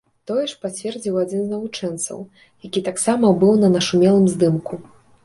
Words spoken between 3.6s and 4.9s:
на нашумелым здымку.